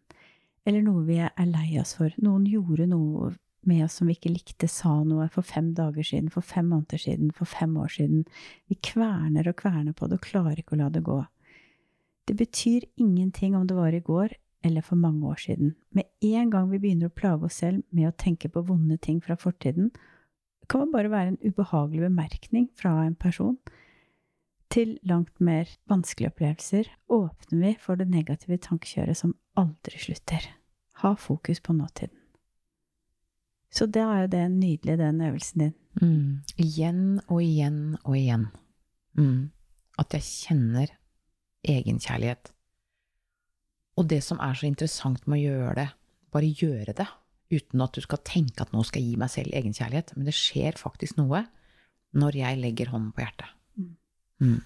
eller 0.65 0.85
noe 0.85 1.05
vi 1.05 1.19
er 1.21 1.49
lei 1.49 1.77
oss 1.81 1.95
for. 1.99 2.13
Noen 2.25 2.45
gjorde 2.49 2.87
noe 2.89 3.31
med 3.65 3.83
oss 3.85 3.99
som 3.99 4.09
vi 4.09 4.15
ikke 4.17 4.33
likte, 4.33 4.69
sa 4.69 4.97
noe 5.05 5.27
for 5.33 5.45
fem 5.45 5.71
dager 5.77 6.05
siden, 6.05 6.31
for 6.33 6.45
fem 6.45 6.67
måneder 6.69 7.01
siden, 7.01 7.31
for 7.33 7.49
fem 7.49 7.75
år 7.81 7.93
siden. 7.95 8.25
Vi 8.69 8.77
kverner 8.89 9.49
og 9.49 9.57
kverner 9.61 9.95
på 9.97 10.09
det 10.09 10.19
og 10.19 10.25
klarer 10.25 10.61
ikke 10.61 10.77
å 10.77 10.81
la 10.83 10.89
det 10.93 11.05
gå. 11.05 11.19
Det 12.25 12.37
betyr 12.37 12.87
ingenting 12.97 13.55
om 13.57 13.67
det 13.69 13.77
var 13.77 13.93
i 13.93 14.01
går 14.01 14.33
eller 14.65 14.81
for 14.81 14.97
mange 14.97 15.29
år 15.29 15.41
siden. 15.43 15.75
Med 15.93 16.09
en 16.25 16.49
gang 16.53 16.69
vi 16.71 16.81
begynner 16.81 17.11
å 17.11 17.13
plage 17.13 17.45
oss 17.45 17.61
selv 17.61 17.83
med 17.93 18.09
å 18.09 18.17
tenke 18.17 18.49
på 18.49 18.65
vonde 18.65 18.97
ting 18.97 19.19
fra 19.21 19.37
fortiden, 19.37 19.91
kan 20.69 20.91
bare 20.93 21.11
være 21.11 21.33
en 21.33 21.41
ubehagelig 21.43 22.01
bemerkning 22.07 22.69
fra 22.77 22.93
en 23.05 23.15
person, 23.15 23.57
til 24.71 24.97
langt 25.07 25.39
mer 25.39 25.69
vanskelige 25.87 26.33
opplevelser 26.33 26.89
åpner 27.11 27.61
vi 27.61 27.73
for 27.79 27.99
det 27.99 28.09
negative 28.11 28.57
tankekjøret 28.59 29.17
som 29.17 29.35
aldri 29.55 29.99
slutter. 30.01 30.49
Ha 31.03 31.13
fokus 31.19 31.61
på 31.61 31.73
nåtiden. 31.73 32.15
Så 33.71 33.85
da 33.91 34.07
er 34.11 34.21
jo 34.23 34.31
det 34.31 34.43
nydelig, 34.51 34.97
den 34.97 35.21
øvelsen 35.21 35.61
din. 35.61 35.73
Mm. 36.01 36.43
Igjen 36.57 37.19
og 37.27 37.41
igjen 37.43 37.97
og 38.03 38.17
igjen. 38.17 38.45
Mm. 39.19 39.51
At 39.99 40.15
jeg 40.15 40.23
kjenner 40.27 40.93
egenkjærlighet. 41.63 42.51
Og 43.95 44.09
det 44.09 44.21
som 44.23 44.39
er 44.43 44.55
så 44.55 44.67
interessant 44.67 45.27
med 45.27 45.39
å 45.39 45.43
gjøre 45.43 45.75
det, 45.79 45.87
bare 46.35 46.51
gjøre 46.51 46.95
det, 46.95 47.07
uten 47.53 47.83
at 47.85 47.95
du 47.95 48.01
skal 48.03 48.21
tenke 48.25 48.63
at 48.63 48.73
nå 48.73 48.83
skal 48.87 49.03
jeg 49.03 49.13
gi 49.13 49.21
meg 49.21 49.31
selv 49.33 49.57
egenkjærlighet, 49.57 50.15
men 50.17 50.27
det 50.27 50.35
skjer 50.37 50.79
faktisk 50.79 51.19
noe 51.19 51.45
når 52.15 52.39
jeg 52.39 52.61
legger 52.61 52.91
hånden 52.93 53.11
på 53.15 53.25
hjertet. 53.25 53.51
Mm. 54.43 54.61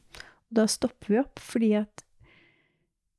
Da 0.50 0.65
stopper 0.69 1.13
vi 1.13 1.19
opp, 1.21 1.41
fordi 1.41 1.74
at 1.77 2.05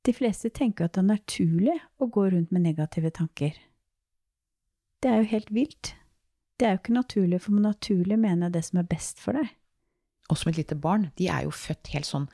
de 0.07 0.13
fleste 0.17 0.49
tenker 0.53 0.87
at 0.87 0.95
det 0.95 1.03
er 1.03 1.11
naturlig 1.11 1.77
å 2.01 2.09
gå 2.11 2.25
rundt 2.33 2.51
med 2.53 2.65
negative 2.65 3.11
tanker. 3.13 3.57
Det 5.01 5.09
er 5.09 5.21
jo 5.21 5.29
helt 5.31 5.51
vilt. 5.53 5.93
Det 6.57 6.67
er 6.67 6.75
jo 6.75 6.81
ikke 6.81 6.97
naturlig, 6.97 7.41
for 7.41 7.57
naturlig 7.57 8.17
mener 8.21 8.49
jeg 8.49 8.57
det 8.57 8.63
som 8.67 8.81
er 8.81 8.89
best 8.89 9.21
for 9.21 9.37
deg. 9.37 9.49
Og 10.31 10.39
som 10.39 10.51
et 10.51 10.61
lite 10.61 10.77
barn, 10.79 11.09
de 11.19 11.27
er 11.27 11.45
jo 11.45 11.53
født 11.53 11.91
helt 11.95 12.07
sånn 12.07 12.27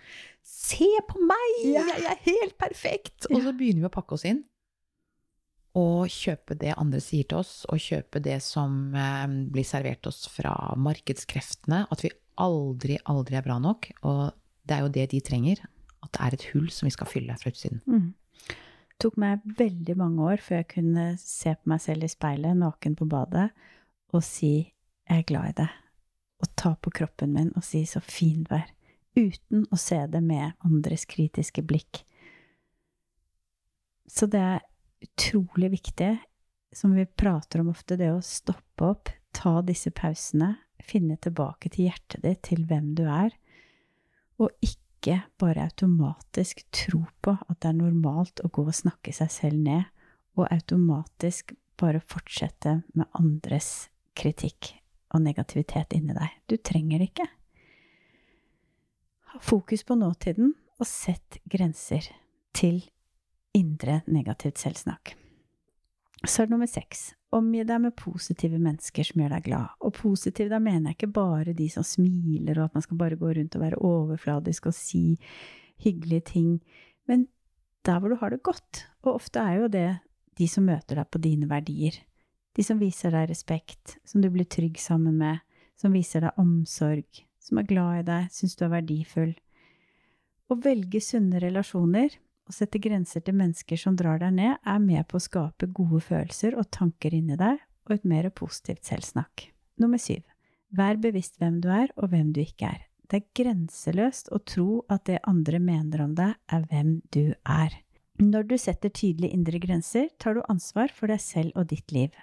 Se 0.48 0.88
på 1.10 1.19
meg! 1.27 1.55
Jeg 1.65 2.03
er 2.07 2.19
helt 2.24 2.55
perfekt! 2.60 3.27
Og 3.31 3.41
så 3.43 3.51
begynner 3.51 3.84
vi 3.84 3.89
å 3.89 3.93
pakke 3.93 4.15
oss 4.15 4.24
inn. 4.27 4.46
Og 5.77 6.10
kjøpe 6.10 6.57
det 6.57 6.74
andre 6.77 7.00
sier 7.03 7.27
til 7.29 7.41
oss, 7.43 7.62
og 7.69 7.81
kjøpe 7.81 8.22
det 8.24 8.39
som 8.46 8.96
eh, 8.98 9.25
blir 9.53 9.67
servert 9.67 10.07
oss 10.10 10.25
fra 10.34 10.55
markedskreftene. 10.79 11.86
At 11.93 12.03
vi 12.05 12.13
aldri, 12.41 12.98
aldri 13.05 13.38
er 13.38 13.46
bra 13.46 13.60
nok. 13.62 13.91
Og 14.10 14.22
det 14.67 14.77
er 14.77 14.86
jo 14.86 14.93
det 14.93 15.10
de 15.13 15.24
trenger. 15.25 15.62
At 16.03 16.13
det 16.13 16.24
er 16.24 16.38
et 16.38 16.48
hull 16.53 16.69
som 16.74 16.88
vi 16.88 16.96
skal 16.96 17.10
fylle 17.10 17.36
fra 17.39 17.51
utsiden. 17.53 17.81
Mm. 17.86 18.13
Det 18.48 19.03
tok 19.05 19.19
meg 19.22 19.43
veldig 19.60 19.93
mange 20.00 20.24
år 20.25 20.41
før 20.41 20.63
jeg 20.63 20.72
kunne 20.72 21.10
se 21.22 21.53
på 21.53 21.69
meg 21.69 21.84
selv 21.84 22.07
i 22.07 22.10
speilet, 22.10 22.57
naken 22.57 22.96
på 22.98 23.05
badet, 23.10 23.51
og 24.10 24.24
si 24.25 24.74
'jeg 25.07 25.19
er 25.19 25.27
glad 25.29 25.50
i 25.50 25.62
deg'. 25.62 25.75
Og 26.41 26.55
ta 26.55 26.74
på 26.74 26.89
kroppen 26.89 27.34
min 27.34 27.51
og 27.55 27.63
si 27.63 27.84
'så 27.86 28.01
fin 28.01 28.43
du 28.43 28.55
er'. 28.55 28.74
Uten 29.17 29.65
å 29.72 29.77
se 29.77 30.07
det 30.07 30.24
med 30.24 30.53
andres 30.65 31.05
kritiske 31.05 31.62
blikk. 31.62 32.03
Så 34.07 34.25
det 34.25 34.39
er 34.39 34.60
utrolig 35.04 35.72
viktig, 35.72 36.18
som 36.72 36.94
vi 36.94 37.06
prater 37.06 37.62
om 37.62 37.72
ofte, 37.72 37.98
det 37.98 38.12
å 38.12 38.24
stoppe 38.24 38.92
opp, 38.92 39.12
ta 39.32 39.62
disse 39.66 39.92
pausene, 39.96 40.56
finne 40.84 41.18
tilbake 41.22 41.72
til 41.74 41.89
hjertet 41.89 42.24
ditt, 42.24 42.42
til 42.48 42.66
hvem 42.70 42.94
du 42.98 43.06
er, 43.10 43.34
og 44.38 44.54
ikke 44.63 45.22
bare 45.39 45.68
automatisk 45.68 46.63
tro 46.74 47.04
på 47.24 47.34
at 47.38 47.60
det 47.62 47.72
er 47.72 47.80
normalt 47.80 48.42
å 48.44 48.51
gå 48.54 48.66
og 48.68 48.75
snakke 48.75 49.13
seg 49.16 49.32
selv 49.34 49.63
ned, 49.66 49.88
og 50.38 50.50
automatisk 50.54 51.56
bare 51.77 52.01
fortsette 52.01 52.82
med 52.98 53.10
andres 53.18 53.89
kritikk 54.18 54.74
og 55.13 55.24
negativitet 55.24 55.96
inni 55.98 56.16
deg. 56.18 56.34
Du 56.50 56.58
trenger 56.58 57.01
det 57.01 57.10
ikke. 57.12 57.27
Ha 59.34 59.42
fokus 59.44 59.86
på 59.88 59.98
nåtiden, 59.98 60.54
og 60.77 60.86
sett 60.86 61.39
grenser 61.50 62.06
til 62.54 62.84
indre 63.56 64.01
negativt 64.08 64.60
selvsnakk. 64.62 65.16
Så 66.25 66.42
er 66.42 66.48
det 66.48 66.56
nummer 66.56 66.70
seks. 66.70 67.12
Omgi 67.36 67.62
deg 67.68 67.82
med 67.84 67.96
positive 68.00 68.58
mennesker 68.62 69.06
som 69.06 69.22
gjør 69.22 69.36
deg 69.36 69.46
glad. 69.46 69.75
Og 69.86 69.94
positiv, 70.00 70.50
da 70.50 70.60
mener 70.63 70.92
jeg 70.92 70.98
ikke 70.98 71.13
bare 71.20 71.54
de 71.58 71.68
som 71.70 71.86
smiler, 71.86 72.58
og 72.58 72.70
at 72.70 72.77
man 72.77 72.86
skal 72.86 73.00
bare 73.00 73.20
gå 73.20 73.32
rundt 73.38 73.58
og 73.58 73.63
være 73.63 73.82
overfladisk 73.86 74.70
og 74.72 74.75
si 74.75 75.20
hyggelige 75.84 76.25
ting, 76.34 76.51
men 77.06 77.27
der 77.86 78.00
hvor 78.00 78.10
du 78.10 78.18
har 78.20 78.34
det 78.34 78.44
godt. 78.44 78.88
Og 79.06 79.13
ofte 79.20 79.39
er 79.39 79.62
jo 79.62 79.72
det 79.72 79.89
de 80.38 80.48
som 80.50 80.66
møter 80.66 80.98
deg 81.00 81.10
på 81.12 81.22
dine 81.22 81.50
verdier. 81.50 81.96
De 82.58 82.66
som 82.66 82.80
viser 82.82 83.13
deg 83.13 83.30
respekt, 83.30 83.98
som 84.06 84.22
du 84.22 84.32
blir 84.34 84.48
trygg 84.50 84.80
sammen 84.82 85.20
med, 85.20 85.44
som 85.77 85.94
viser 85.94 86.25
deg 86.25 86.39
omsorg, 86.42 87.22
som 87.38 87.62
er 87.62 87.70
glad 87.70 88.00
i 88.00 88.08
deg, 88.08 88.32
syns 88.34 88.58
du 88.58 88.66
er 88.66 88.74
verdifull. 88.74 89.36
Å 90.50 90.58
velge 90.63 91.01
sunne 91.04 91.42
relasjoner 91.44 92.18
å 92.48 92.56
sette 92.56 92.80
grenser 92.82 93.24
til 93.25 93.36
mennesker 93.38 93.80
som 93.80 93.98
drar 94.00 94.22
deg 94.24 94.36
ned, 94.38 94.58
er 94.63 94.82
med 94.84 95.08
på 95.10 95.20
å 95.20 95.24
skape 95.24 95.70
gode 95.75 96.01
følelser 96.06 96.58
og 96.58 96.70
tanker 96.74 97.16
inni 97.16 97.38
deg, 97.39 97.60
og 97.88 97.96
et 97.96 98.08
mer 98.08 98.30
positivt 98.36 98.88
selvsnakk. 98.88 99.50
Nummer 99.82 100.01
syv. 100.01 100.24
Vær 100.75 101.00
bevisst 101.00 101.38
hvem 101.39 101.62
du 101.63 101.70
er, 101.72 101.92
og 101.96 102.12
hvem 102.12 102.34
du 102.36 102.42
ikke 102.44 102.72
er. 102.74 102.86
Det 103.08 103.22
er 103.22 103.27
grenseløst 103.39 104.32
å 104.36 104.42
tro 104.44 104.82
at 104.92 105.06
det 105.08 105.22
andre 105.30 105.62
mener 105.63 106.04
om 106.04 106.16
deg, 106.18 106.36
er 106.51 106.66
hvem 106.72 106.98
du 107.16 107.32
er. 107.48 107.77
Når 108.20 108.48
du 108.50 108.58
setter 108.60 108.92
tydelige 108.92 109.36
indre 109.38 109.62
grenser, 109.63 110.10
tar 110.20 110.36
du 110.36 110.42
ansvar 110.51 110.92
for 110.92 111.12
deg 111.12 111.22
selv 111.24 111.56
og 111.56 111.70
ditt 111.72 111.94
liv. 111.96 112.16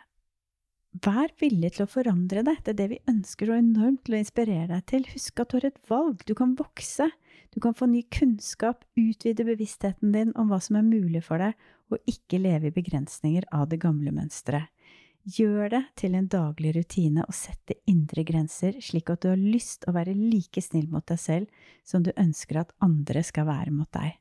Vær 1.04 1.33
villig 1.40 1.73
til 1.75 1.87
å 1.87 1.90
forandre 1.90 2.45
deg, 2.47 2.61
det 2.62 2.75
er 2.75 2.78
det 2.78 2.88
vi 2.93 3.00
ønsker 3.11 3.50
så 3.50 3.57
enormt 3.59 4.04
til 4.07 4.14
å 4.14 4.21
inspirere 4.21 4.69
deg 4.71 4.85
til. 4.90 5.07
Husk 5.14 5.40
at 5.43 5.50
du 5.50 5.57
har 5.57 5.69
et 5.71 5.81
valg, 5.90 6.21
du 6.26 6.35
kan 6.38 6.52
vokse, 6.59 7.09
du 7.54 7.61
kan 7.61 7.75
få 7.75 7.87
ny 7.87 8.02
kunnskap, 8.02 8.84
utvide 8.99 9.44
bevisstheten 9.46 10.12
din 10.12 10.32
om 10.34 10.49
hva 10.50 10.58
som 10.61 10.76
er 10.76 10.87
mulig 10.87 11.23
for 11.23 11.38
deg, 11.38 11.54
og 11.92 12.11
ikke 12.11 12.40
leve 12.42 12.70
i 12.70 12.75
begrensninger 12.75 13.46
av 13.54 13.68
det 13.70 13.78
gamle 13.84 14.11
mønsteret. 14.14 14.73
Gjør 15.25 15.70
det 15.73 15.80
til 15.96 16.16
en 16.18 16.26
daglig 16.28 16.75
rutine 16.76 17.23
å 17.25 17.32
sette 17.32 17.78
indre 17.88 18.26
grenser, 18.28 18.75
slik 18.82 19.08
at 19.08 19.23
du 19.23 19.30
har 19.30 19.40
lyst 19.40 19.87
å 19.88 19.94
være 19.96 20.12
like 20.18 20.61
snill 20.61 20.90
mot 20.92 21.06
deg 21.08 21.20
selv 21.20 21.70
som 21.87 22.02
du 22.04 22.11
ønsker 22.20 22.58
at 22.61 22.75
andre 22.84 23.23
skal 23.25 23.46
være 23.49 23.73
mot 23.73 23.88
deg. 23.94 24.18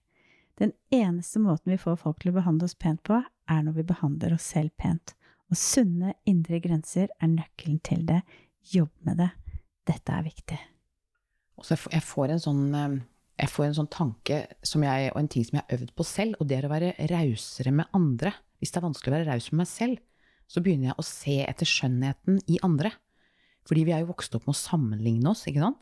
Den 0.62 0.72
eneste 0.94 1.42
måten 1.44 1.74
vi 1.74 1.82
får 1.82 1.98
folk 2.06 2.22
til 2.22 2.32
å 2.32 2.38
behandle 2.38 2.70
oss 2.70 2.78
pent 2.80 3.02
på, 3.04 3.18
er 3.20 3.66
når 3.66 3.82
vi 3.82 3.88
behandler 3.90 4.38
oss 4.38 4.46
selv 4.54 4.72
pent. 4.80 5.16
Og 5.52 5.60
sunne 5.60 6.14
indre 6.30 6.62
grenser 6.64 7.10
er 7.20 7.34
nøkkelen 7.34 7.82
til 7.84 8.06
det. 8.08 8.22
Jobb 8.72 8.94
med 9.04 9.20
det. 9.26 9.32
Dette 9.90 10.14
er 10.14 10.24
viktig. 10.24 10.60
Jeg 11.68 12.06
får 12.06 12.32
en 12.32 12.42
sånn 12.46 12.64
eh, 12.78 13.02
jeg 13.44 13.52
får 13.52 13.66
en 13.66 13.76
sånn 13.76 13.92
tanke 13.92 14.40
jeg, 14.48 15.12
og 15.12 15.20
en 15.20 15.30
ting 15.32 15.44
som 15.44 15.58
jeg 15.58 15.66
har 15.66 15.78
øvd 15.78 15.94
på 15.98 16.06
selv, 16.08 16.40
og 16.40 16.48
det 16.48 16.58
er 16.58 16.68
å 16.68 16.72
være 16.72 16.94
rausere 17.12 17.74
med 17.76 17.92
andre. 17.98 18.32
Hvis 18.62 18.72
det 18.72 18.80
er 18.80 18.86
vanskelig 18.86 19.12
å 19.12 19.16
være 19.18 19.30
raus 19.34 19.50
med 19.52 19.60
meg 19.60 19.70
selv, 19.70 20.04
så 20.48 20.62
begynner 20.64 20.92
jeg 20.92 21.00
å 21.02 21.08
se 21.08 21.38
etter 21.44 21.68
skjønnheten 21.68 22.38
i 22.54 22.60
andre. 22.64 22.94
Fordi 23.68 23.86
vi 23.88 23.96
er 23.96 24.04
jo 24.04 24.12
vokst 24.12 24.36
opp 24.38 24.46
med 24.48 24.56
å 24.56 24.60
sammenligne 24.60 25.32
oss, 25.32 25.44
ikke 25.50 25.64
sant. 25.64 25.82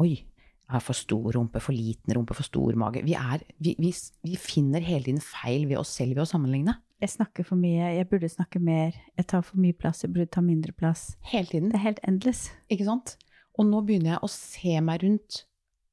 Oi, 0.00 0.12
jeg 0.22 0.72
har 0.72 0.84
for 0.84 0.96
stor 0.96 1.26
rumpe, 1.36 1.60
for 1.60 1.76
liten 1.76 2.14
rumpe, 2.16 2.36
for 2.38 2.48
stor 2.48 2.76
mage. 2.80 3.02
Vi, 3.04 3.16
er, 3.18 3.44
vi, 3.60 3.74
vi, 3.82 3.90
vi 4.24 4.38
finner 4.40 4.84
hele 4.84 5.10
tiden 5.10 5.20
feil 5.24 5.66
ved 5.68 5.82
oss 5.82 5.92
selv 5.98 6.16
ved 6.16 6.24
å 6.24 6.28
sammenligne. 6.30 6.78
Jeg 7.02 7.12
snakker 7.16 7.44
for 7.44 7.60
mye, 7.60 7.90
jeg 7.96 8.08
burde 8.08 8.30
snakke 8.30 8.62
mer, 8.62 8.94
jeg 9.18 9.28
tar 9.28 9.42
for 9.44 9.60
mye 9.60 9.76
plass, 9.76 10.04
jeg 10.06 10.14
burde 10.14 10.30
ta 10.32 10.40
mindre 10.44 10.72
plass. 10.76 11.10
Hele 11.28 11.50
tiden. 11.50 11.72
Det 11.72 11.80
er 11.80 11.88
helt 11.90 12.00
endless. 12.08 12.46
Ikke 12.72 12.86
sant? 12.88 13.16
Og 13.58 13.68
nå 13.68 13.82
begynner 13.84 14.14
jeg 14.14 14.22
å 14.24 14.32
se 14.32 14.78
meg 14.86 15.04
rundt 15.04 15.42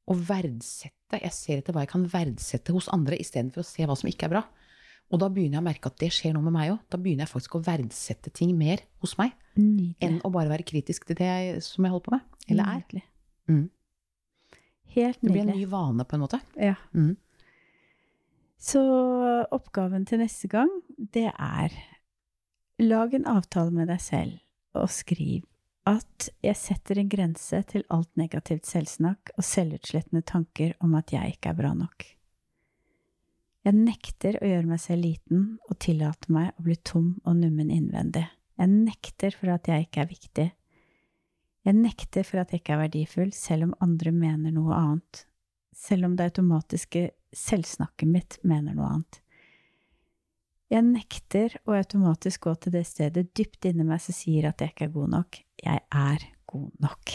og 0.10 0.24
verdsette. 0.30 0.99
Jeg 1.18 1.34
ser 1.34 1.62
etter 1.62 1.74
hva 1.74 1.82
jeg 1.86 1.92
kan 1.94 2.06
verdsette 2.12 2.74
hos 2.76 2.90
andre, 2.94 3.18
istedenfor 3.18 3.64
å 3.64 3.68
se 3.68 3.86
hva 3.88 3.96
som 3.98 4.10
ikke 4.12 4.28
er 4.28 4.34
bra. 4.36 4.44
Og 5.10 5.22
da 5.24 5.30
begynner 5.34 5.58
jeg 5.58 5.64
å 5.64 5.66
merke 5.66 5.90
at 5.90 5.98
det 6.02 6.12
skjer 6.14 6.36
noe 6.36 6.46
med 6.46 6.54
meg 6.54 6.76
òg. 6.76 6.82
Da 6.94 7.00
begynner 7.02 7.26
jeg 7.26 7.32
faktisk 7.32 7.58
å 7.58 7.64
verdsette 7.66 8.30
ting 8.36 8.54
mer 8.58 8.84
hos 9.02 9.16
meg. 9.18 9.34
Nydelig. 9.58 9.96
Enn 10.06 10.20
å 10.22 10.30
bare 10.34 10.52
være 10.52 10.68
kritisk 10.70 11.08
til 11.10 11.18
det 11.18 11.30
jeg, 11.30 11.64
som 11.66 11.88
jeg 11.88 11.96
holder 11.96 12.06
på 12.06 12.14
med. 12.14 12.28
Eller 12.46 12.70
er. 12.70 12.84
Nydelig. 12.84 13.04
Mm. 13.50 13.66
Helt 14.94 15.22
Det 15.22 15.34
blir 15.34 15.42
en 15.48 15.52
ny 15.58 15.66
vane, 15.70 16.06
på 16.06 16.18
en 16.18 16.24
måte. 16.26 16.42
Ja. 16.62 16.76
Mm. 16.94 17.16
Så 18.60 18.84
oppgaven 19.56 20.06
til 20.06 20.22
neste 20.22 20.50
gang, 20.52 20.70
det 20.98 21.30
er 21.32 21.74
lag 22.80 23.14
en 23.16 23.28
avtale 23.30 23.74
med 23.74 23.90
deg 23.90 24.02
selv, 24.04 24.38
og 24.78 24.92
skriv 24.94 25.49
at 25.90 26.30
jeg 26.46 26.58
setter 26.58 27.00
en 27.00 27.10
grense 27.10 27.60
til 27.72 27.86
alt 27.94 28.12
negativt 28.20 28.68
selvsnakk 28.70 29.34
og 29.38 29.46
selvutslettende 29.46 30.22
tanker 30.28 30.76
om 30.86 30.96
at 31.00 31.14
jeg 31.16 31.36
ikke 31.36 31.54
er 31.54 31.58
bra 31.58 31.74
nok. 31.78 32.06
Jeg 33.68 33.76
nekter 33.76 34.38
å 34.40 34.48
gjøre 34.48 34.70
meg 34.70 34.82
selv 34.82 35.04
liten 35.04 35.48
og 35.68 35.80
tillate 35.84 36.32
meg 36.32 36.54
å 36.56 36.66
bli 36.66 36.78
tom 36.88 37.10
og 37.26 37.40
nummen 37.42 37.72
innvendig. 37.74 38.24
Jeg 38.60 38.72
nekter 38.72 39.36
for 39.36 39.54
at 39.56 39.68
jeg 39.72 39.88
ikke 39.88 40.04
er 40.04 40.10
viktig. 40.10 40.48
Jeg 41.68 41.76
nekter 41.76 42.28
for 42.28 42.42
at 42.42 42.54
jeg 42.54 42.62
ikke 42.62 42.76
er 42.76 42.84
verdifull, 42.86 43.34
selv 43.36 43.68
om 43.68 43.76
andre 43.84 44.14
mener 44.16 44.56
noe 44.56 44.76
annet, 44.76 45.24
selv 45.76 46.08
om 46.08 46.16
det 46.16 46.30
automatiske 46.32 47.10
selvsnakket 47.36 48.10
mitt 48.10 48.40
mener 48.48 48.78
noe 48.78 48.94
annet. 48.94 49.20
Jeg 50.70 50.86
nekter 50.86 51.56
å 51.66 51.74
automatisk 51.74 52.44
gå 52.46 52.52
til 52.62 52.76
det 52.76 52.84
stedet 52.86 53.32
dypt 53.34 53.66
inni 53.66 53.82
meg 53.88 54.04
som 54.04 54.14
sier 54.14 54.52
at 54.52 54.62
jeg 54.62 54.70
ikke 54.70 54.86
er 54.86 54.92
god 54.94 55.14
nok. 55.16 55.40
Jeg 55.64 55.82
er 55.90 56.26
god 56.52 56.84
nok. 56.86 57.14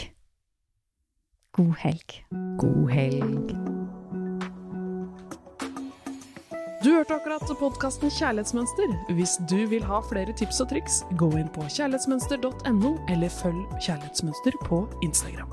God 1.55 1.71
helg. 1.85 2.17
God 2.59 2.89
helg. 2.91 3.53
Du 6.83 6.91
hørte 6.91 7.15
akkurat 7.15 7.47
podkasten 7.57 8.11
Kjærlighetsmønster. 8.11 8.91
Hvis 9.15 9.37
du 9.49 9.61
vil 9.71 9.87
ha 9.87 10.01
flere 10.05 10.35
tips 10.35 10.59
og 10.61 10.73
triks, 10.73 10.99
gå 11.15 11.31
inn 11.39 11.47
på 11.55 11.63
kjærlighetsmønster.no, 11.77 12.91
eller 13.07 13.31
følg 13.39 13.79
Kjærlighetsmønster 13.79 14.59
på 14.67 14.83
Instagram. 15.07 15.49